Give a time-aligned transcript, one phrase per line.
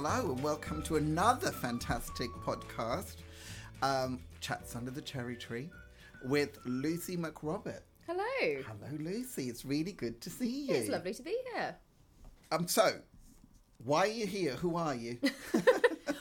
[0.00, 3.16] Hello, and welcome to another fantastic podcast,
[3.82, 5.68] um, Chats Under the Cherry Tree,
[6.22, 7.80] with Lucy McRobert.
[8.06, 8.22] Hello.
[8.62, 9.48] Hello, Lucy.
[9.48, 10.74] It's really good to see you.
[10.76, 11.74] It's lovely to be here.
[12.52, 13.00] Um, so,
[13.82, 14.52] why are you here?
[14.52, 15.18] Who are you?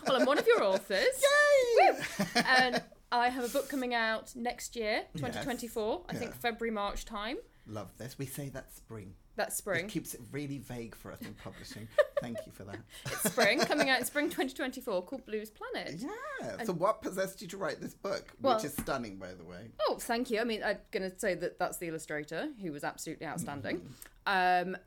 [0.08, 1.24] Well, I'm one of your authors.
[1.80, 2.00] Yay!
[2.48, 2.82] and
[3.12, 6.06] I have a book coming out next year, 2024.
[6.10, 7.38] I think February, March time.
[7.68, 8.18] Love this.
[8.18, 9.14] We say that spring.
[9.38, 9.88] That's It spring.
[9.88, 11.88] keeps it really vague for us in publishing.
[12.22, 12.80] Thank you for that.
[13.06, 15.96] It's spring, coming out in spring 2024, called Blues Planet.
[16.00, 16.64] Yeah.
[16.66, 19.70] So, what possessed you to write this book, Well- which is stunning, by the way?
[19.88, 20.42] Oh, thank you.
[20.42, 23.78] I mean, I'm going to say that that's the illustrator who was absolutely outstanding.
[24.26, 24.70] Mm-hmm.
[24.72, 24.78] Um,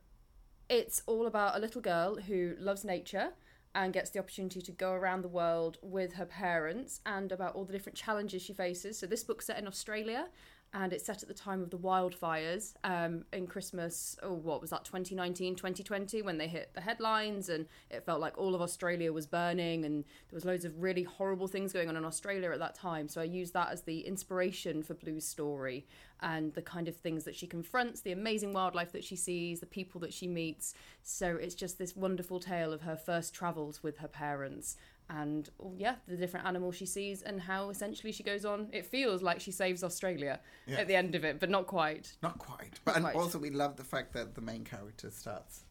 [0.69, 3.31] it's all about a little girl who loves nature
[3.75, 7.65] and gets the opportunity to go around the world with her parents and about all
[7.65, 8.99] the different challenges she faces.
[8.99, 10.27] So, this book's set in Australia
[10.73, 14.71] and it's set at the time of the wildfires um, in Christmas, oh, what was
[14.71, 19.13] that, 2019, 2020, when they hit the headlines and it felt like all of Australia
[19.13, 22.61] was burning and there was loads of really horrible things going on in Australia at
[22.61, 23.09] that time.
[23.09, 25.87] So I used that as the inspiration for Blue's story
[26.21, 29.67] and the kind of things that she confronts, the amazing wildlife that she sees, the
[29.67, 30.75] people that she meets.
[31.03, 34.77] So it's just this wonderful tale of her first travels with her parents
[35.11, 38.69] and oh, yeah, the different animals she sees and how essentially she goes on.
[38.73, 40.79] It feels like she saves Australia Yeah.
[40.79, 42.13] at the end of it, but not quite.
[42.23, 42.79] Not quite.
[42.85, 43.17] But and quite.
[43.17, 45.65] also, we love the fact that the main character starts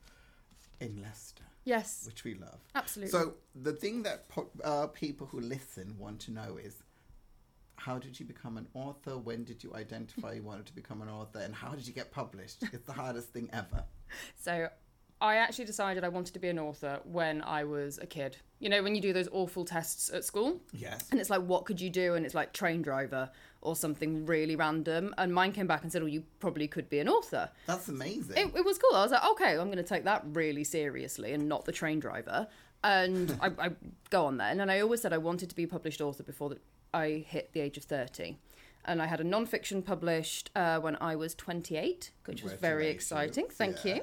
[0.82, 2.60] in Leicester, Yes, which we love.
[2.76, 3.12] absolutely.
[3.12, 6.84] So the thing that po- uh, people who listen want to know is
[7.78, 9.18] how did you become an author?
[9.18, 11.40] When did you identify you wanted to become an author?
[11.40, 12.64] And how did you get published?
[12.74, 13.86] It's the hardest thing ever.
[14.36, 14.70] So
[15.22, 18.38] I actually decided I wanted to be an author when I was a kid.
[18.60, 21.08] You know, when you do those awful tests at school, Yes.
[21.12, 22.14] and it's like, what could you do?
[22.16, 23.30] And it's like train driver
[23.62, 25.14] or something really random.
[25.18, 27.50] And mine came back and said, oh, you probably could be an author.
[27.66, 28.38] That's amazing.
[28.38, 28.96] It, it was cool.
[28.96, 32.00] I was like, okay, I'm going to take that really seriously and not the train
[32.00, 32.48] driver.
[32.84, 33.70] And I, I
[34.10, 34.62] go on then.
[34.62, 36.62] And I always said I wanted to be a published author before that
[36.94, 38.38] I hit the age of 30.
[38.86, 43.48] And I had a non-fiction published uh, when I was 28, which was very exciting.
[43.50, 43.96] Thank Yeah.
[43.96, 44.02] you.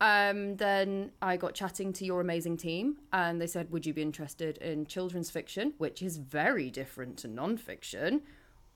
[0.00, 4.02] Um, then I got chatting to your amazing team, and they said, "Would you be
[4.02, 8.22] interested in children's fiction, which is very different to non-fiction?"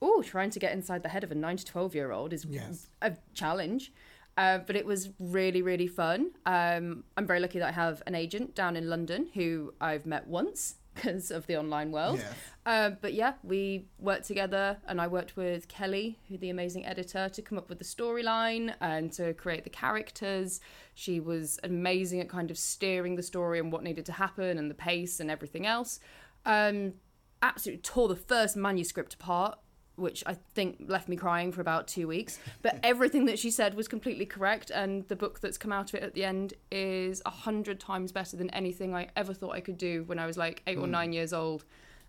[0.01, 2.45] Oh, trying to get inside the head of a nine to twelve year old is
[2.45, 2.89] Yes.
[3.03, 3.93] a challenge.
[4.37, 6.31] Uh, but it was really, really fun.
[6.45, 10.25] Um, I'm very lucky that I have an agent down in London who I've met
[10.25, 12.19] once because of the online world.
[12.19, 12.33] Yes.
[12.65, 17.27] Uh, but yeah, we worked together, and I worked with Kelly, who the amazing editor,
[17.29, 20.61] to come up with the storyline and to create the characters.
[20.93, 24.69] She was amazing at kind of steering the story and what needed to happen and
[24.69, 25.99] the pace and everything else.
[26.45, 26.93] Um,
[27.41, 29.57] absolutely tore the first manuscript apart.
[30.01, 32.39] Which I think left me crying for about two weeks.
[32.61, 35.95] But everything that she said was completely correct, and the book that's come out of
[35.95, 39.61] it at the end is a hundred times better than anything I ever thought I
[39.61, 40.91] could do when I was like eight or hmm.
[40.91, 41.63] nine years old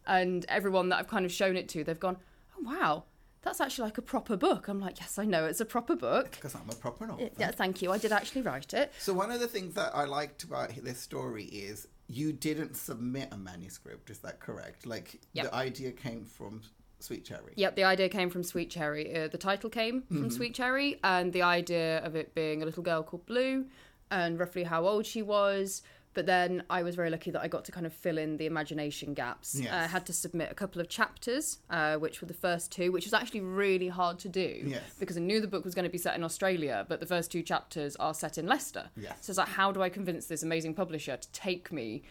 [0.06, 2.16] and everyone that I've kind of shown it to, they've gone,
[2.56, 3.04] "Oh wow,
[3.42, 6.32] that's actually like a proper book." I'm like, "Yes, I know it's a proper book."
[6.32, 7.30] Because I'm a proper author.
[7.38, 7.92] Yeah, thank you.
[7.92, 8.92] I did actually write it.
[8.98, 13.28] So one of the things that I liked about this story is you didn't submit
[13.32, 14.10] a manuscript.
[14.10, 14.86] Is that correct?
[14.86, 15.46] Like Yep.
[15.46, 16.62] the idea came from
[17.02, 17.52] Sweet Cherry.
[17.56, 19.14] Yep, the idea came from Sweet Cherry.
[19.14, 22.82] Uh, the title came from Sweet Cherry, and the idea of it being a little
[22.82, 23.66] girl called Blue,
[24.10, 25.82] and roughly how old she was.
[26.14, 28.44] But then I was very lucky that I got to kind of fill in the
[28.44, 29.58] imagination gaps.
[29.58, 29.72] Yes.
[29.72, 32.92] Uh, I had to submit a couple of chapters, uh, which were the first two,
[32.92, 34.82] which was actually really hard to do Yes.
[35.00, 37.32] because I knew the book was going to be set in Australia, but the first
[37.32, 38.90] two chapters are set in Leicester.
[38.94, 39.16] Yes.
[39.22, 42.02] So it's like, how do I convince this amazing publisher to take me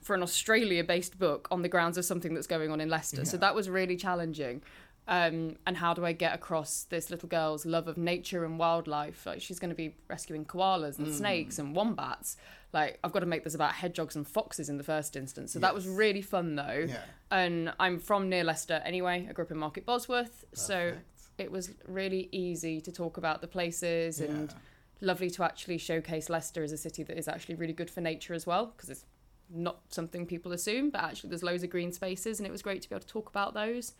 [0.00, 3.24] for an Australia based book on the grounds of something that's going on in Leicester?
[3.24, 4.62] So that was really challenging.
[5.08, 9.26] Um, and how do I get across this little girl's love of nature and wildlife?
[9.26, 11.06] Like she's going to be rescuing koalas Mm.
[11.06, 12.36] and snakes and wombats.
[12.72, 15.52] Like I've got to make this about hedgehogs and foxes in the first instance.
[15.52, 16.86] So that was really fun though.
[16.88, 16.98] Yeah.
[17.32, 19.26] And I'm from near Leicester anyway.
[19.28, 20.92] I grew up in Market Bosworth, so
[21.38, 24.54] it was really easy to talk about the places and
[25.00, 28.34] lovely to actually showcase Leicester as a city that is actually really good for nature
[28.34, 29.04] as well because it's
[29.52, 32.82] not something people assume, but actually there's loads of green spaces and it was great
[32.82, 33.94] to be able to talk about those.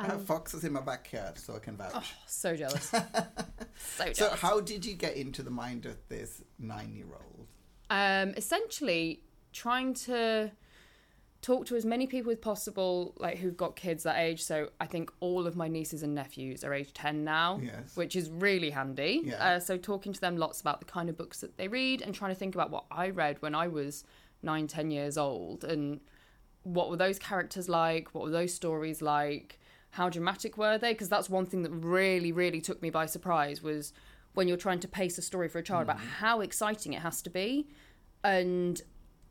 [0.00, 1.90] I have foxes in my backyard, so I can vouch.
[1.94, 2.84] oh, so jealous.
[2.90, 3.00] so
[4.04, 4.16] jealous.
[4.18, 7.46] so how did you get into the mind of this nine-year-old?
[7.90, 9.22] um, essentially
[9.52, 10.50] trying to
[11.40, 14.86] talk to as many people as possible like who've got kids that age so i
[14.86, 17.96] think all of my nieces and nephews are age 10 now Yes.
[17.96, 19.52] which is really handy Yeah.
[19.54, 22.12] uh, so talking to them lots about the kind of books that they read and
[22.12, 24.02] trying to think about what i read when i was
[24.42, 26.00] 9 10 years old and
[26.62, 28.14] what were those characters like?
[28.14, 29.58] What were those stories like?
[29.90, 30.92] How dramatic were they?
[30.92, 33.92] Because that's one thing that really really took me by surprise was
[34.34, 36.06] when you're trying to pace a story for a child about mm.
[36.20, 37.68] how exciting it has to be
[38.22, 38.82] and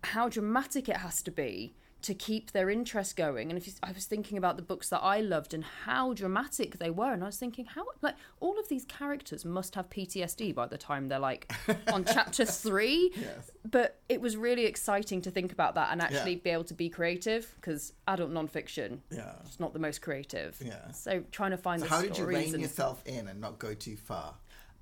[0.03, 1.75] how dramatic it has to be
[2.07, 3.49] to keep their interest going.
[3.49, 6.77] And if you, I was thinking about the books that I loved and how dramatic
[6.79, 10.55] they were, and I was thinking how like all of these characters must have PTSD
[10.55, 11.51] by the time they're like
[11.91, 13.11] on chapter three.
[13.15, 13.51] Yes.
[13.69, 16.41] But it was really exciting to think about that and actually Yeah.
[16.43, 19.33] be able to be creative because adult nonfiction Yeah.
[19.45, 20.57] it's not the most creative.
[20.63, 20.91] Yeah.
[20.91, 23.59] So trying to find So the how did you rein and yourself in and not
[23.59, 24.33] go too far?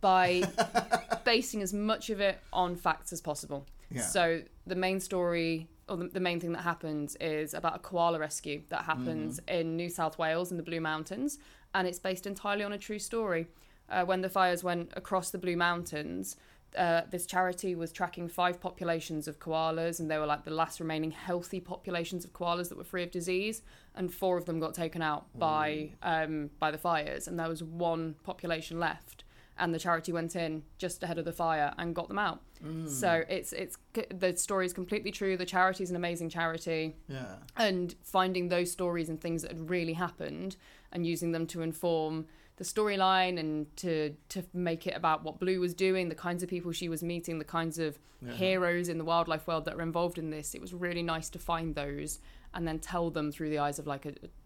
[0.02, 0.44] by
[1.26, 3.66] basing as much of it on facts as possible.
[3.90, 4.02] Yeah.
[4.04, 8.20] So the main story or the, the main thing that happens is about a koala
[8.20, 9.56] rescue that happens Mm-hmm.
[9.60, 11.38] in New South Wales in the Blue Mountains,
[11.74, 13.48] and it's based entirely on a true story.
[13.90, 16.38] Uh, when the fires went across the Blue Mountains,
[16.76, 20.80] uh, this charity was tracking five populations of koalas, and they were like the last
[20.80, 23.62] remaining healthy populations of koalas that were free of disease,
[23.94, 27.62] and four of them got taken out by um, by the fires, and there was
[27.62, 29.24] one population left
[29.58, 32.42] and the charity went in just ahead of the fire and got them out.
[32.64, 32.90] Mm.
[32.90, 33.78] So it's it's
[34.10, 35.38] the story is completely true.
[35.38, 37.38] The charity is an amazing charity, Yeah.
[37.58, 40.56] and finding those stories and things that had really happened
[40.92, 42.26] and using them to inform
[42.58, 46.50] the storyline and to to make it about what Blue was doing, the kinds of
[46.50, 48.00] people she was meeting, the kinds of
[48.38, 50.56] heroes in the wildlife world that are involved in this.
[50.56, 52.20] It was really nice to find those
[52.56, 54.06] and then tell them through the eyes of like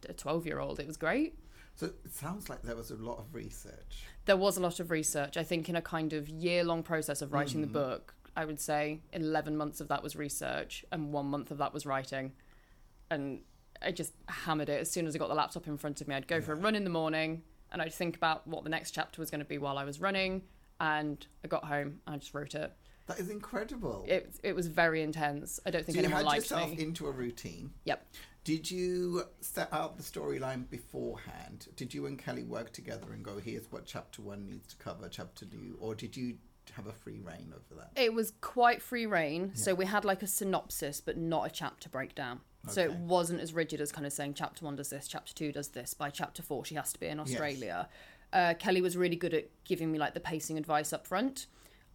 [0.10, 0.80] a twelve year old.
[0.80, 1.38] It was great.
[1.76, 4.04] So it sounds like there was a lot of research.
[4.30, 5.38] There was a lot of research.
[5.38, 7.74] I think in a kind of year long process of writing the hmm.
[7.74, 11.74] book, I would say 11 months of that was research and one month of that
[11.74, 12.34] was writing.
[13.10, 13.42] And
[13.82, 14.80] I just hammered it.
[14.80, 16.56] As soon as I got the laptop in front of me, I'd go for a
[16.56, 17.42] run in the morning
[17.72, 20.00] and I'd think about what the next chapter was going to be while I was
[20.00, 20.44] running.
[20.80, 22.72] And I got home and I just wrote it.
[23.08, 24.06] That is incredible.
[24.08, 25.60] It, it was very intense.
[25.66, 27.72] I don't think so you anyone had liked yourself into a routine.
[27.86, 28.06] Yep.
[28.44, 31.68] Did you set out the storyline beforehand?
[31.76, 35.08] Did you and Kelly work together and go, here's what chapter one needs to cover,
[35.10, 35.78] chapter two?
[35.80, 36.38] Or did you
[36.74, 38.02] have a free reign over that?
[38.02, 39.52] It was quite free reign.
[39.56, 42.42] So we had like a synopsis, but not a chapter breakdown.
[42.68, 45.52] So it wasn't as rigid as kind of saying chapter one does this, chapter two
[45.52, 45.94] does this.
[45.94, 47.88] By chapter four, she has to be in Australia.
[48.32, 51.48] Uh, Kelly was really good at giving me like the pacing advice up front.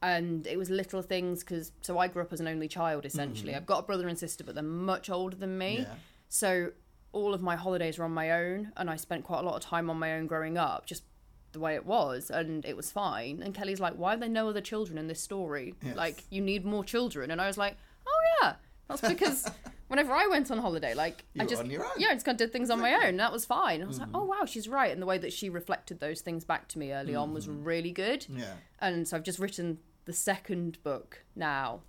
[0.03, 3.55] And it was little things because, so I grew up as an only child essentially.
[3.55, 5.81] I've got a brother and sister, but they're much older than me.
[5.81, 5.95] Yeah.
[6.35, 6.73] So
[7.13, 9.61] all of my holidays were on my own, and I spent quite a lot of
[9.61, 11.05] time on my own growing up, just
[11.53, 13.41] the way it was, and it was fine.
[13.41, 15.75] And Kelly's like, "Why are there no other children in this story?
[15.81, 15.97] Yes.
[15.97, 18.55] Like, you need more children." And I was like, "Oh yeah,
[18.89, 19.49] that's because
[19.87, 21.93] whenever I went on holiday, like You I just on your own.
[21.99, 23.05] yeah, I just kind of did things on my own.
[23.05, 23.81] And that was fine.
[23.81, 24.17] I was like, mm-hmm.
[24.17, 26.93] "Oh wow, she's right." And the way that she reflected those things back to me
[26.93, 27.63] early on was mm-hmm.
[27.63, 28.27] really good.
[28.29, 28.55] Yeah.
[28.81, 31.83] And so I've just written the second book now.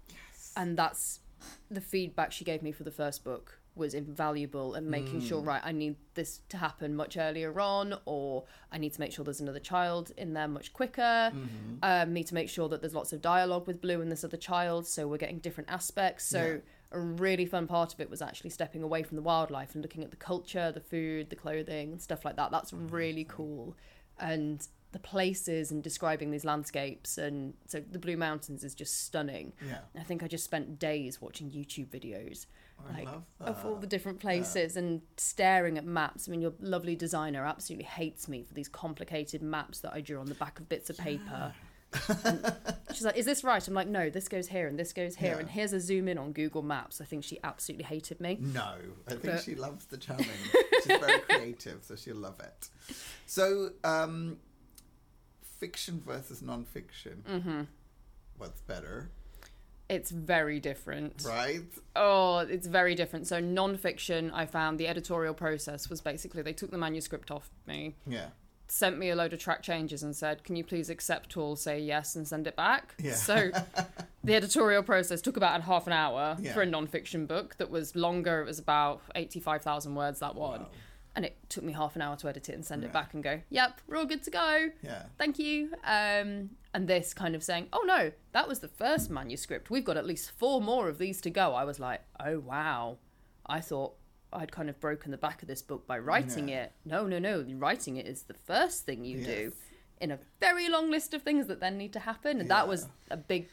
[0.56, 1.21] And that's
[1.71, 5.48] the feedback she gave me for the first book was invaluable and making sure mm.
[5.48, 9.25] right I need this to happen much earlier on or I need to make sure
[9.25, 11.01] there's another child in there much quicker.
[11.01, 11.75] Mm-hmm.
[11.83, 14.38] Um, need to make sure that there's lots of dialogue with Blue and this other
[14.38, 16.25] child so we're getting different aspects.
[16.25, 16.62] So
[16.92, 20.04] a really fun part of it was actually stepping away from the wildlife and looking
[20.04, 22.51] at the culture the food the clothing and stuff like that.
[22.51, 22.88] That's mm-hmm.
[22.88, 23.75] really cool.
[24.18, 29.51] And the places and describing these landscapes and so the blue mountains is just stunning.
[29.68, 29.80] Yeah.
[30.00, 32.45] i think i just spent days watching youtube videos
[32.94, 36.96] like love of all the different places and staring at maps i mean your lovely
[36.96, 40.70] designer absolutely hates me for these complicated maps that i drew on the back of
[40.70, 41.53] bits of paper
[42.25, 42.53] And
[42.94, 45.34] she's like is this right i'm like no this goes here and this goes here
[45.34, 45.39] Yeah.
[45.39, 48.75] and here's a zoom in on google maps i think she absolutely hated me No,
[49.08, 50.27] I think But- she loves the challenge.
[50.84, 52.70] She's very creative, so she'll love it.
[53.25, 54.38] So, um,
[55.60, 57.24] fiction versus non-fiction.
[57.27, 57.62] Mm-hmm.
[58.38, 59.10] What's better,
[59.89, 61.62] it's very different right?
[61.96, 63.27] Oh, it's very different.
[63.27, 67.96] So non-fiction, I found the editorial process was basically they took the manuscript off me,
[68.08, 68.30] Yeah.
[68.68, 71.80] sent me a load of track changes, and said, "Can you please accept all, say
[71.80, 73.13] yes, and send it back?" Yeah.
[73.13, 73.51] So
[74.24, 76.54] the editorial process took about half an hour Yeah.
[76.54, 78.42] for a non-fiction book that was longer.
[78.42, 80.68] It was about eighty-five thousand words that one, Wow.
[81.15, 82.89] And it took me half an hour to edit it and send Right.
[82.89, 85.03] it back and go, "Yep, we're all good to go." Yeah.
[85.17, 85.74] thank you.
[85.84, 89.69] Um, and this kind of saying, oh no, that was the first manuscript.
[89.69, 91.53] We've got at least four more of these to go.
[91.53, 92.98] I was like, oh wow.
[93.45, 93.93] I thought
[94.34, 96.63] I'd kind of broken the back of this book by writing Yeah.
[96.65, 96.74] it.
[96.84, 97.45] No, no, no.
[97.55, 99.53] Writing it is the first thing you do
[100.01, 102.41] in a very long list of things that then need to happen.
[102.41, 103.48] And that was a big,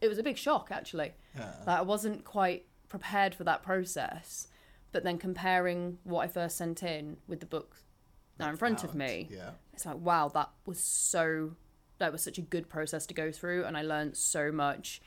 [0.00, 1.14] it was a big shock actually.
[1.36, 1.52] Yeah.
[1.66, 4.46] Like I wasn't quite prepared for that process.
[4.92, 7.76] But then comparing what I first sent in with the book
[8.38, 9.50] now in front of me, Yeah.
[9.74, 11.56] it's like wow that was so
[11.98, 15.00] that was such a good process to go through and i learned so much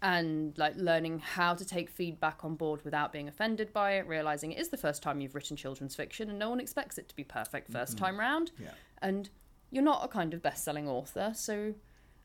[0.00, 4.52] and like learning how to take feedback on board without being offended by it realizing
[4.52, 7.16] it is the first time you've written children's fiction and no one expects it to
[7.16, 7.96] be perfect 1st mm-hmm.
[8.04, 8.70] time round Yeah.
[9.02, 9.28] and
[9.72, 11.74] you're not a kind of best-selling author so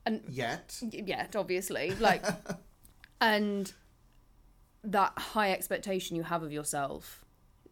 [0.05, 0.79] and Yet.
[0.91, 2.23] yet obviously like
[3.21, 3.73] and
[4.83, 7.23] that high expectation you have of yourself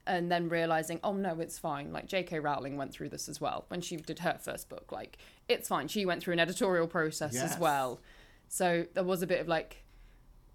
[0.08, 1.92] and then realizing oh no it's fine.
[1.92, 4.92] Like jk rowling went through this as well when she did her first book.
[4.92, 5.88] Like it's fine.
[5.88, 7.54] She went through an editorial process Yes.
[7.54, 8.00] as well.
[8.48, 9.84] So there was a bit of like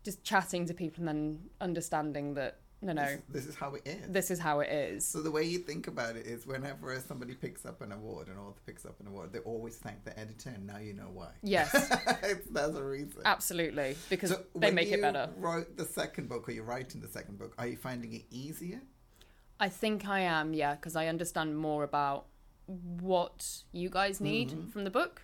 [0.02, 3.82] just chatting to people and then understanding that no no This, this is how it
[3.86, 4.12] is.
[4.12, 7.34] this is how it is So the way you think about it is, whenever somebody
[7.34, 10.50] picks up an award, an author picks up an award, they always thank the editor,
[10.50, 11.30] and now you know why.
[11.42, 11.70] yes
[12.50, 13.22] There's a reason.
[13.24, 17.08] absolutely because So they make it better Wrote the second book, or you're writing the
[17.08, 17.54] second book.
[17.58, 18.80] Are you finding it easier?
[19.58, 22.26] I think I am, yeah, because I understand more about
[22.66, 24.68] what you guys need Mm-hmm.
[24.68, 25.22] from the book.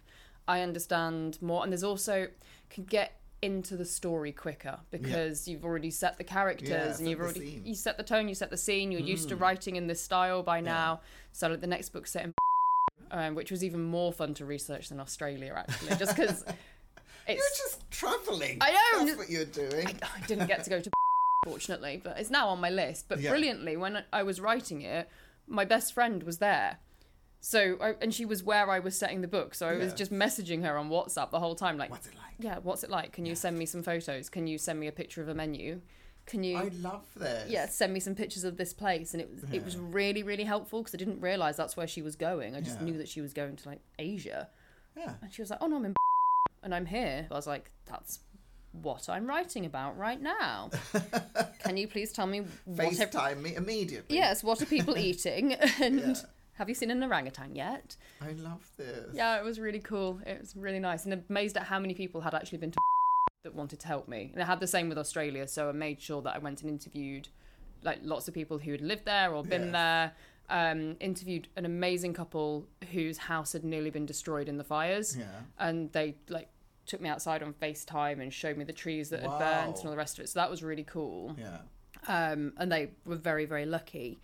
[0.49, 2.29] I understand more, and there's also
[2.71, 7.21] can get into the story quicker because you've already set the characters Yeah, and you've
[7.21, 7.61] already scene.
[7.63, 7.67] Mm.
[7.67, 8.93] you set the tone, you set the scene.
[8.93, 11.01] You're used to writing in this style by now.
[11.33, 12.35] So like, the next book set in,
[13.11, 16.45] um, which was even more fun to research than Australia actually, just because
[17.29, 18.59] You're just traveling.
[18.61, 19.87] I know, That's what you're doing.
[19.87, 20.91] I, I didn't get to go to
[21.45, 23.07] fortunately, but it's now on my list.
[23.09, 23.31] But Yeah.
[23.31, 25.09] brilliantly, when I was writing it,
[25.47, 26.79] my best friend was there.
[27.45, 29.53] So, I, and she was where I was setting the book.
[29.57, 32.35] So I was just messaging her on WhatsApp the whole time, like, What's it like?
[32.39, 33.11] yeah, what's it like?
[33.13, 34.29] Can you send me some photos?
[34.29, 35.81] Can you send me a picture of a menu?
[36.25, 37.51] Can you, I love this.
[37.51, 39.13] yeah, send me some pictures of this place?
[39.13, 42.01] And it was, it was really, really helpful because I didn't realize that's where she
[42.01, 42.55] was going.
[42.55, 42.85] I just Yeah.
[42.87, 44.49] knew that she was going to like Asia.
[44.97, 45.15] Yeah.
[45.21, 45.95] And she was like, oh no, I'm in
[46.63, 47.27] and I'm here.
[47.29, 48.21] I was like, that's
[48.71, 50.71] what I'm writing about right now.
[51.65, 52.87] Can you please tell me what?
[53.01, 54.15] ev- FaceTime me immediately.
[54.17, 55.55] yes, what are people eating?
[55.55, 56.15] And Yeah.
[56.55, 57.97] Have you seen an orangutan yet?
[58.21, 59.15] I love this.
[59.15, 60.21] Yeah, it was really cool.
[60.27, 62.79] It was really nice, and amazed at how many people had actually been to
[63.45, 64.31] that wanted to help me.
[64.35, 66.71] And I had the same with Australia, so I made sure that I went and
[66.71, 67.29] interviewed
[67.83, 69.73] like lots of people who had lived there or been Yes.
[69.73, 70.13] there.
[70.51, 75.25] Um, interviewed an amazing couple whose house had nearly been destroyed in the fires Yeah.
[75.59, 76.49] and they like
[76.85, 79.91] took me outside on FaceTime and showed me the trees that had burnt and all
[79.93, 80.29] the rest of it.
[80.29, 81.37] So that was really cool.
[81.39, 81.59] Yeah.
[82.07, 84.21] Um, and they were very, very lucky.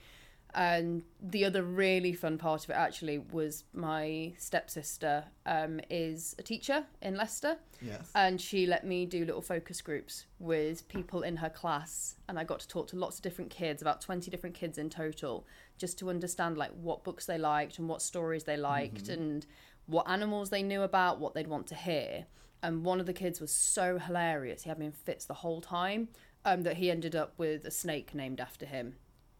[0.54, 6.42] And the other really fun part of it actually was my stepsister um, is a
[6.42, 8.10] teacher in Leicester, Yes.
[8.14, 12.44] and she let me do little focus groups with people in her class, and I
[12.44, 15.98] got to talk to lots of different kids, about twenty different kids in total, just
[15.98, 19.46] to understand like what books they liked and what stories they liked and
[19.86, 22.24] what animals they knew about, what they'd want to hear.
[22.62, 25.60] And one of the kids was so hilarious; he had me in fits the whole
[25.60, 26.08] time.
[26.44, 28.94] Um, that he ended up with a snake named after him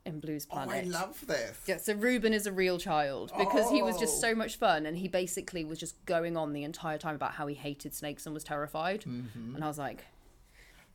[0.09, 1.61] in Blues oh, I love this.
[1.67, 4.29] Yeah, so Ruben is a real child because he was just Oh.
[4.29, 7.47] so much fun and he basically was just going on the entire time about how
[7.47, 9.03] he hated snakes and was terrified.
[9.03, 9.55] Mm-hmm.
[9.55, 10.05] And I was like,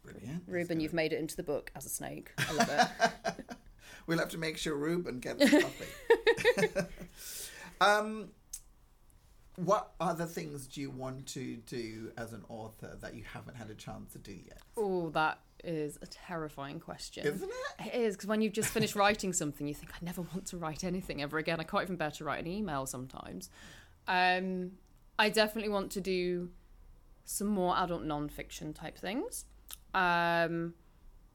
[0.04, 0.44] Brilliant.
[0.48, 2.32] Ruben, you've made it into the book as a snake.
[2.38, 3.46] I love it.
[4.06, 6.68] We'll have to make sure Ruben gets a copy.
[7.82, 8.32] um,
[9.56, 13.70] what other things do you want to do as an author that you haven't had
[13.70, 14.60] a chance to do yet?
[14.76, 17.26] oh, that is a terrifying question.
[17.26, 17.88] Isn't it?
[17.88, 20.58] It is because when you've just finished writing something, you think I never want to
[20.58, 21.60] write anything ever again.
[21.60, 23.50] I can't even bear to write an email sometimes.
[24.08, 24.72] Um,
[25.18, 26.50] I definitely want to do
[27.26, 29.46] some more adult non-fiction type things,
[29.94, 30.74] um,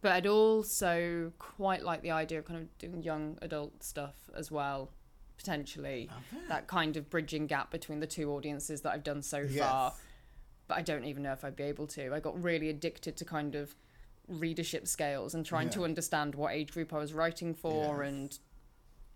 [0.03, 4.51] but I'd also quite like the idea of kind of doing young adult stuff as
[4.51, 4.91] well,
[5.39, 6.11] potentially.
[6.49, 9.67] That kind of bridging gap between the two audiences that I've done so Yes.
[9.67, 9.93] far
[10.67, 12.13] but I don't even know if I'd be able to.
[12.15, 13.75] I got really addicted to kind of
[14.29, 18.09] readership scales and trying to understand what age group I was writing for Yes.
[18.09, 18.39] and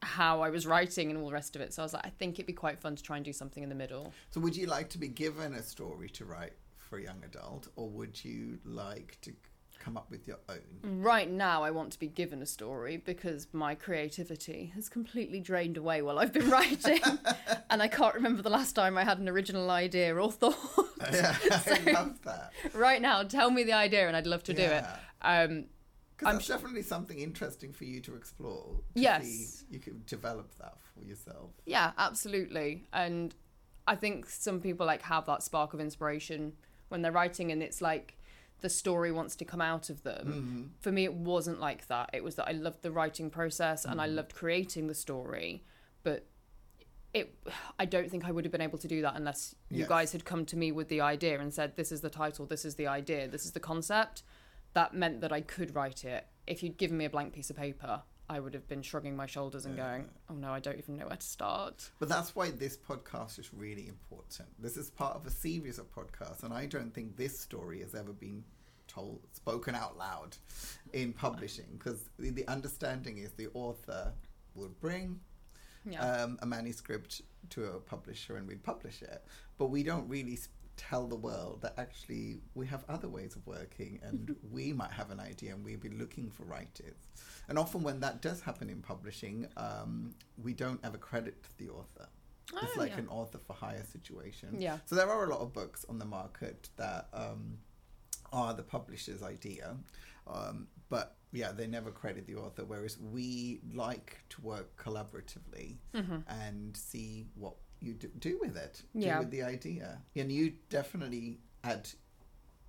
[0.00, 1.72] how I was writing and all the rest of it.
[1.72, 3.62] So I was like, I think it'd be quite fun to try and do something
[3.62, 4.12] in the middle.
[4.30, 7.68] So, would you like to be given a story to write for a young adult,
[7.76, 9.32] or would you like to
[9.78, 11.00] come up with your own?
[11.02, 15.76] Right now, I want to be given a story because my creativity has completely drained
[15.76, 17.00] away while I've been writing.
[17.70, 20.81] and I can't remember the last time I had an original idea or thought.
[21.12, 22.52] yeah, I love that.
[22.74, 24.84] right now, tell me the idea and I'd love to do it.
[24.84, 24.96] Yeah.
[25.22, 25.64] Um,
[26.16, 28.80] Because I'm that's definitely something interesting for you to explore.
[28.94, 29.64] To Yes.
[29.70, 31.50] you can develop that for yourself.
[31.66, 32.84] Yeah, absolutely.
[32.92, 33.34] And
[33.86, 36.52] I think some people like have that spark of inspiration
[36.88, 38.16] when they're writing and it's like
[38.60, 40.26] the story wants to come out of them.
[40.26, 40.62] Mm-hmm.
[40.80, 42.10] For me it wasn't like that.
[42.12, 44.16] It was that I loved the writing process and I Mm-hmm.
[44.16, 45.64] loved creating the story,
[46.04, 46.26] but
[47.14, 47.34] it
[47.78, 49.88] I don't think I would have been able to do that unless you Yes.
[49.88, 52.64] guys had come to me with the idea and said this is the title, this
[52.64, 54.22] is the idea, this is the concept.
[54.74, 56.26] That meant that I could write it.
[56.46, 59.26] If you'd given me a blank piece of paper, I would have been shrugging my
[59.26, 62.50] shoulders and going, "Oh no, I don't even know where to start." But that's why
[62.50, 64.48] this podcast is really important.
[64.58, 67.94] This is part of a series of podcasts, and I don't think this story has
[67.94, 68.42] ever been
[68.88, 70.36] told, spoken out loud
[70.94, 74.14] in publishing, because the, the understanding is the author
[74.54, 75.20] would bring
[75.84, 76.00] Yeah.
[76.00, 79.24] um, a manuscript to a publisher and we'd publish it.
[79.58, 80.38] But we don't really,
[80.76, 85.10] tell the world that actually we have other ways of working and we might have
[85.10, 86.96] an idea and we'd be looking for writers.
[87.48, 92.08] And often when that does happen in publishing, um, we don't ever credit the author.
[92.54, 93.00] it's Oh, like yeah.
[93.00, 94.56] an author for hire situation.
[94.58, 94.78] Yeah.
[94.86, 97.58] So there are a lot of books on the market that um,
[98.32, 99.76] are the publisher's idea,
[100.26, 102.64] um, but yeah, they never credit the author.
[102.64, 106.18] Whereas we like to work collaboratively Mm-hmm.
[106.28, 109.14] and see what you do, do with it, Yeah.
[109.14, 111.88] do with the idea, and you definitely add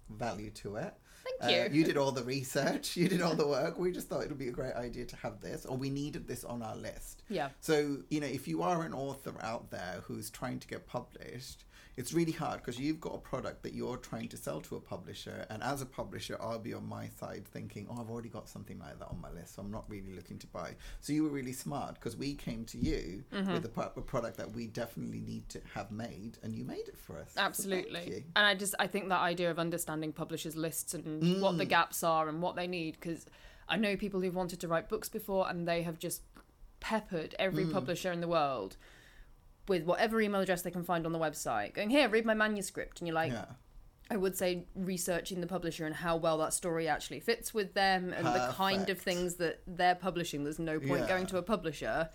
[0.10, 0.94] value to it.
[1.40, 1.62] Thank you.
[1.62, 3.78] Uh, you did all the research, you did all the work.
[3.80, 6.28] We just thought it would be a great idea to have this, or we needed
[6.28, 7.24] this on our list.
[7.30, 7.50] Yeah.
[7.62, 11.64] So, you know, if you are an author out there who's trying to get published,
[11.96, 14.80] it's really hard because you've got a product that you're trying to sell to a
[14.80, 15.46] publisher.
[15.52, 18.80] And as a publisher, I'll be on my side thinking, oh, I've already got something
[18.80, 19.56] like that on my list.
[19.56, 20.76] So I'm not really looking to buy.
[21.02, 23.54] So you were really smart because we came to you Mm-hmm.
[23.54, 26.98] with a, a product that we definitely need to have made and you made it
[26.98, 27.32] for us.
[27.38, 28.06] Absolutely.
[28.08, 28.24] you.
[28.36, 31.58] And I just I think that idea of understanding publishers' lists and what Mm.
[31.60, 33.26] the gaps are and what they need because
[33.70, 36.22] I know people who've wanted to write books before and they have just
[36.80, 37.72] peppered every Mm.
[37.74, 38.78] publisher in the world
[39.68, 43.00] with whatever email address they can find on the website going here read my manuscript
[43.00, 43.46] and you're like yeah.
[44.12, 48.12] I would say researching the publisher and how well that story actually fits with them
[48.14, 50.44] and the kind of things that they're publishing.
[50.44, 51.08] There's no point Yeah.
[51.08, 52.10] going to a publisher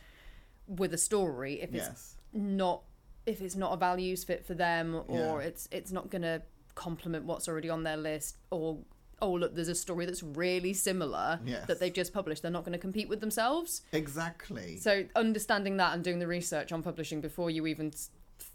[0.67, 2.17] with a story if it's Yes.
[2.35, 2.83] not
[3.25, 5.49] if it's not a values fit for them or Yeah.
[5.49, 6.43] it's it's not going to
[6.75, 8.79] complement what's already on their list or
[9.21, 11.67] oh look there's a story that's really similar Yes.
[11.67, 14.77] that they've just published they're not going to compete with themselves Exactly.
[14.79, 17.93] so understanding that and doing the research on publishing before you even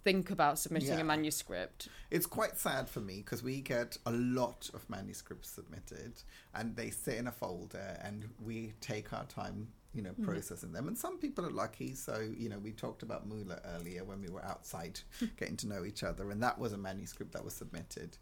[0.04, 1.00] think about submitting Yeah.
[1.02, 6.14] a manuscript It's quite sad for me because we get a lot of manuscripts submitted
[6.54, 10.88] and they sit in a folder and we take our time, you know, processing them.
[10.88, 11.96] And some people are lucky.
[11.96, 15.00] So, you know, we talked about Mula earlier when we were outside
[15.38, 18.18] getting to know each other, and that was a manuscript that was submitted.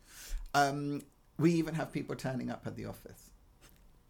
[0.54, 1.02] Um,
[1.38, 3.32] we even have people turning up at the office.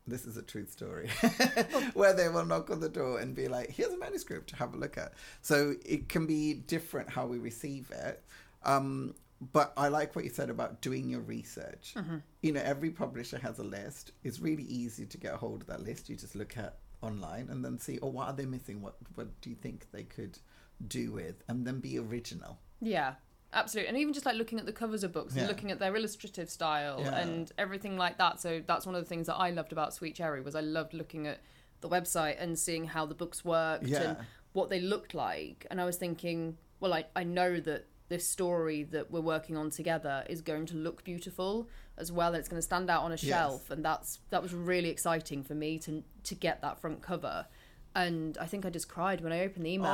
[0.07, 1.09] This is a true story
[1.93, 4.73] where they will knock on the door and be like, here's a manuscript to have
[4.73, 5.13] a look at.
[5.41, 8.23] So it can be different how we receive it.
[8.63, 9.15] Um,
[9.53, 11.93] but I like what you said about doing your research.
[12.41, 14.11] You know, every publisher has a list.
[14.23, 16.09] It's really easy to get a hold of that list.
[16.09, 18.81] You just look at online and then see, oh, what are they missing?
[18.81, 20.37] What what do you think they could
[20.87, 21.43] do with?
[21.47, 22.59] And then be original.
[22.81, 23.15] Yeah,
[23.53, 23.89] absolutely.
[23.89, 25.47] And even just like looking at the covers of books and Yeah.
[25.47, 27.17] looking at their illustrative style Yeah.
[27.19, 28.39] and everything like that.
[28.41, 30.93] So that's one of the things that I loved about Sweet Cherry was I loved
[30.93, 31.39] looking at
[31.81, 34.01] the website and seeing how the books worked Yeah.
[34.01, 34.17] and
[34.53, 35.65] what they looked like.
[35.69, 39.69] And I was thinking, well, I, I know that this story that we're working on
[39.69, 43.11] together is going to look beautiful as well and it's going to stand out on
[43.11, 43.21] a Yes.
[43.21, 47.47] shelf and that's that was really exciting for me to to get that front cover
[47.95, 49.89] and I think I just cried when I opened the email.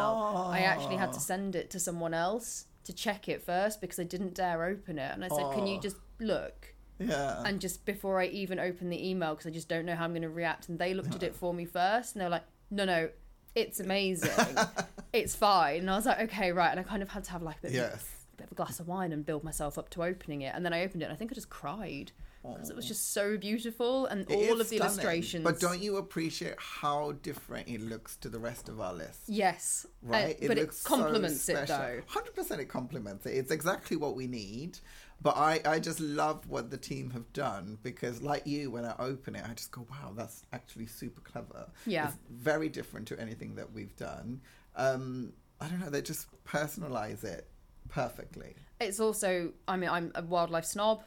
[0.51, 4.03] I actually had to send it to someone else to check it first because I
[4.03, 5.11] didn't dare open it.
[5.13, 5.81] And I said, "Can you oh.
[5.81, 7.43] just look?" Yeah.
[7.45, 10.11] And just before I even open the email, because I just don't know how I'm
[10.11, 12.45] going to react, and they looked at it for me first, and they were like,
[12.71, 13.09] "No, no,
[13.55, 14.57] it's amazing,
[15.13, 17.43] it's fine." And I was like, "Okay, right." And I kind of had to have
[17.43, 18.16] like a bit, of, yes.
[18.47, 20.53] A of a glass of wine and build myself up to opening it.
[20.55, 22.11] And then I opened it, and I think I just cried
[22.43, 25.43] because it was just so beautiful, and It all of the stunning, illustrations.
[25.43, 29.23] But don't you appreciate how different it looks to the rest of our list?
[29.27, 30.37] Yes, uh, Right?
[30.47, 32.01] but it complements so it though.
[32.07, 33.31] Hundred percent, it complements it.
[33.31, 34.79] It's exactly what we need.
[35.19, 38.95] But I, I just love what the team have done because, like you, when I
[38.99, 42.07] open it, I just go, "Wow, that's actually super clever." Yeah.
[42.07, 44.41] it's very different to anything that we've done.
[44.75, 45.89] Um, I don't know.
[45.89, 47.49] They just personalize it
[47.89, 48.55] perfectly.
[48.79, 51.03] It's also, I mean, I'm a wildlife snob.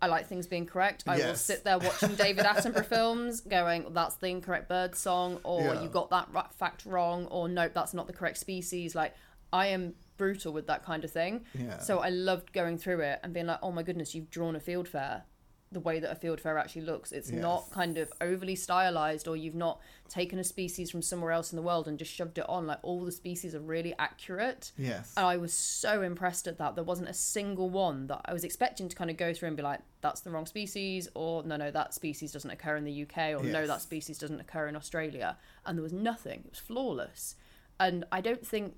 [0.00, 1.04] I like things being correct.
[1.06, 5.60] I will sit there watching David Attenborough films, going, "That's the incorrect bird song," or
[5.60, 5.82] Yeah.
[5.82, 9.14] "You got that fact wrong," or "Nope, that's not the correct species." Like,
[9.52, 11.44] I am brutal with that kind of thing.
[11.54, 11.78] Yeah.
[11.78, 14.60] So I loved going through it and being like, "Oh my goodness, you've drawn a
[14.60, 15.22] fieldfare."
[15.72, 19.54] The way that a fieldfare actually looks, it's not kind of overly stylized, or you've
[19.54, 22.66] not taken a species from somewhere else in the world and just shoved it on.
[22.66, 24.72] Like all the species are really accurate.
[24.76, 25.14] Yes.
[25.16, 26.74] And I was so impressed at that.
[26.74, 29.56] There wasn't a single one that I was expecting to kind of go through and
[29.56, 33.02] be like, that's the wrong species, or no, no, that species doesn't occur in the
[33.02, 35.38] UK, or no, that species doesn't occur in Australia.
[35.64, 36.42] And there was nothing.
[36.44, 37.36] It was flawless.
[37.80, 38.74] And I don't think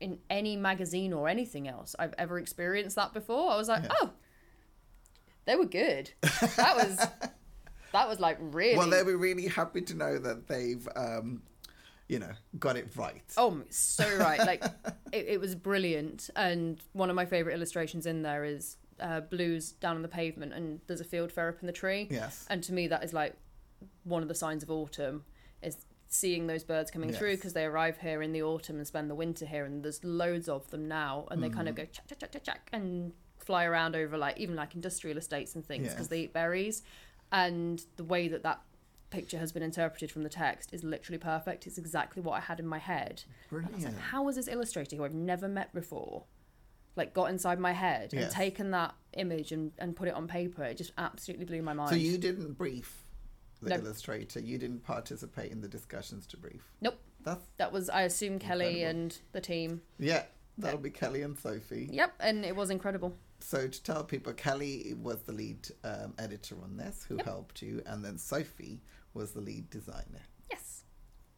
[0.00, 3.52] in any magazine or anything else I've ever experienced that before.
[3.52, 4.10] I was like, oh,
[5.46, 6.10] they were good.
[6.56, 7.06] That was.
[7.92, 8.76] That was like really.
[8.76, 11.42] Well, they were really happy to know that they've, um,
[12.08, 13.22] you know, got it right.
[13.36, 14.40] Oh, so right.
[14.40, 14.64] Like
[15.12, 16.28] it, it was brilliant.
[16.34, 20.52] And one of my favorite illustrations in there is uh, blues down on the pavement,
[20.52, 22.08] and there's a fieldfare up in the tree.
[22.10, 22.46] Yes.
[22.50, 23.36] And to me, that is like
[24.02, 25.24] one of the signs of autumn
[25.62, 25.76] is
[26.08, 29.14] seeing those birds coming through because they arrive here in the autumn and spend the
[29.14, 31.70] winter here, and there's loads of them now, and they kind Mm.
[31.70, 33.12] of go chuck chuck chuck chuck chuck and
[33.44, 36.08] fly around over like even like industrial estates and things because Yes.
[36.08, 36.82] they eat berries,
[37.32, 38.60] and the way that that
[39.10, 41.66] picture has been interpreted from the text is literally perfect.
[41.66, 43.22] It's exactly what I had in my head.
[43.50, 43.84] I was Brilliant.
[43.84, 46.24] like, how was this illustrator who I've never met before,
[46.96, 50.64] like got inside my head and taken that image and, and put it on paper?
[50.64, 51.90] It just absolutely blew my mind.
[51.90, 53.04] So you didn't brief
[53.62, 54.40] the illustrator.
[54.40, 56.62] You didn't participate in the discussions to brief.
[56.80, 56.98] Nope.
[57.22, 59.00] That's that was, I assume, Kelly Incredible.
[59.00, 59.82] and the team.
[59.98, 60.24] yeah.
[60.56, 61.88] That'll be Kelly and Sophie.
[61.90, 63.16] Yep, and it was incredible.
[63.44, 67.26] So to tell people, Kelly was the lead um, editor on this, who Yep.
[67.26, 68.80] helped you, and then Sophie
[69.12, 70.22] was the lead designer.
[70.50, 70.84] Yes.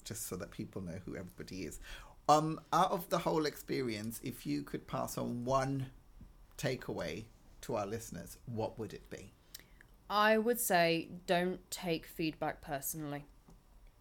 [0.04, 1.80] just so that people know who everybody is.
[2.28, 5.86] Um, out of the whole experience, if you could pass on one
[6.56, 7.24] takeaway
[7.62, 9.32] to our listeners, what would it be?
[10.08, 13.24] I would say don't take feedback personally.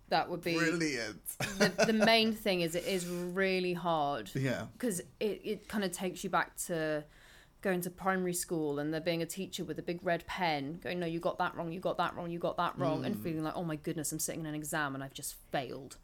[0.10, 1.26] That would be Brilliant.
[1.58, 4.65] the, the main thing is it is really hard yeah.
[4.74, 7.04] because it, it kind of takes you back to
[7.65, 10.99] going to primary school and there being a teacher with a big red pen going
[10.99, 13.23] no you got that wrong you got that wrong you got that wrong and mm.
[13.23, 15.97] feeling like oh my goodness i'm sitting in an exam and i've just failed.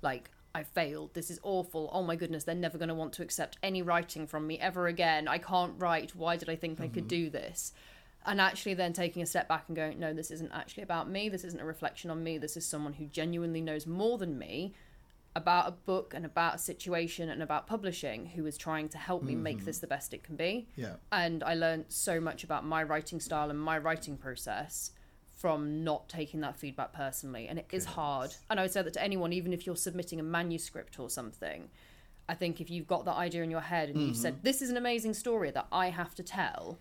[0.00, 1.14] Like i failed.
[1.14, 1.90] This is awful.
[1.92, 4.86] Oh my goodness they're never going to want to accept any writing from me ever
[4.86, 5.26] again.
[5.26, 6.14] I can't write.
[6.14, 7.24] Why did i think i could mm-hmm.
[7.24, 7.72] do this?
[8.24, 11.28] And actually then taking a step back and going no this isn't actually about me.
[11.28, 12.38] This isn't a reflection on me.
[12.38, 14.72] This is someone who genuinely knows more than me
[15.36, 19.22] about a book and about a situation and about publishing who was trying to help
[19.22, 19.66] me make mm-hmm.
[19.66, 20.94] this the best it can be Yeah.
[21.12, 24.90] and I learned so much about my writing style and my writing process
[25.38, 27.46] from not taking that feedback personally.
[27.46, 27.92] And it is Good.
[27.92, 28.34] hard.
[28.50, 31.70] And I would say that to anyone, even if you're submitting a manuscript or something,
[32.28, 34.42] I think if you've got that idea in your head and you've said, mm-hmm.
[34.42, 36.80] This is an amazing story that I have to tell,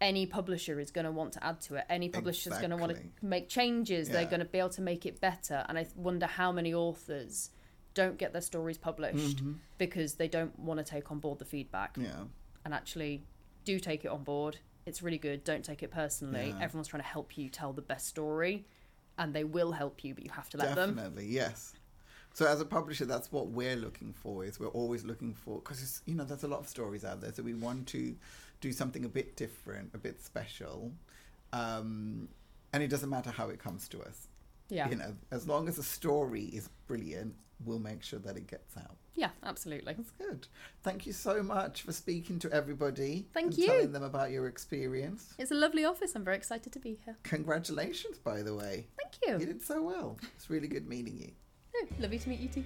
[0.00, 1.84] any publisher is going to want to add to it.
[1.88, 4.08] Any publisher is going to want to make changes.
[4.08, 5.64] They're going to be able to make it better.
[5.68, 7.50] And I wonder how many authors
[7.98, 9.42] don't get their stories published
[9.76, 12.24] because they don't want to take on board the feedback Yeah.
[12.64, 13.24] and actually
[13.64, 14.58] do take it on board.
[14.86, 15.42] It's really good.
[15.42, 16.50] Don't take it personally.
[16.50, 16.64] Yeah.
[16.64, 18.64] Everyone's trying to help you tell the best story,
[19.18, 20.94] and they will help you, but you have to let them.
[20.94, 21.74] Definitely, yes.
[22.34, 24.44] So as a publisher, that's what we're looking for.
[24.44, 27.32] Is we're always looking for because you know there's a lot of stories out there,
[27.34, 28.14] so we want to
[28.60, 30.92] do something a bit different, a bit special,
[31.52, 32.28] um,
[32.72, 34.28] and it doesn't matter how it comes to us.
[34.68, 38.46] Yeah, You know, as long as the story is brilliant, we'll make sure that it
[38.46, 38.96] gets out.
[39.14, 39.94] yeah, absolutely.
[39.94, 40.46] That's good.
[40.82, 43.26] Thank you so much for speaking to everybody.
[43.34, 43.66] Thank and you.
[43.66, 45.34] Telling them about your experience.
[45.38, 46.14] It's a lovely office.
[46.14, 47.16] I'm very excited to be here.
[47.24, 48.86] Congratulations, by the way.
[49.00, 49.46] Thank You you.
[49.52, 50.18] did so well.
[50.36, 51.32] It's really good meeting you.
[51.74, 52.64] Oh, lovely to meet you too.